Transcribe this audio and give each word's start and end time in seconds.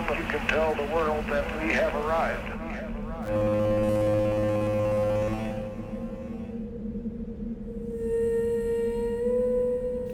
system, 0.00 0.18
you 0.18 0.30
can 0.30 0.46
tell 0.48 0.74
the 0.74 0.84
world 0.94 1.24
that 1.26 1.44
we 1.62 1.72
have 1.72 1.94
arrived. 1.94 2.46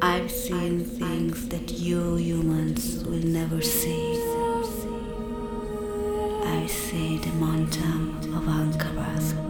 I've 0.03 0.31
seen 0.31 0.85
things 0.85 1.49
that 1.49 1.71
you 1.73 2.17
humans 2.17 3.05
will 3.05 3.25
never 3.25 3.61
see. 3.63 4.23
I 6.45 6.67
see 6.67 7.19
the 7.19 7.33
mountain 7.33 8.35
of 8.35 8.45
Ankara. 8.45 9.46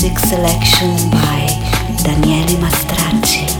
Music 0.00 0.18
Selection 0.20 1.10
by 1.10 1.48
Daniele 2.04 2.56
Mastracci. 2.60 3.57